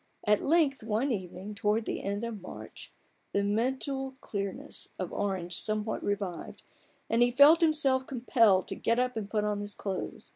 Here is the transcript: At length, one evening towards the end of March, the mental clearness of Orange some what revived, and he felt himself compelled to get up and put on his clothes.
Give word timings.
At 0.25 0.41
length, 0.41 0.81
one 0.81 1.11
evening 1.11 1.53
towards 1.53 1.85
the 1.85 2.01
end 2.01 2.23
of 2.23 2.41
March, 2.41 2.91
the 3.33 3.43
mental 3.43 4.15
clearness 4.19 4.89
of 4.97 5.13
Orange 5.13 5.61
some 5.61 5.85
what 5.85 6.03
revived, 6.03 6.63
and 7.07 7.21
he 7.21 7.29
felt 7.29 7.61
himself 7.61 8.07
compelled 8.07 8.67
to 8.69 8.75
get 8.75 8.97
up 8.97 9.15
and 9.15 9.29
put 9.29 9.43
on 9.43 9.59
his 9.61 9.75
clothes. 9.75 10.29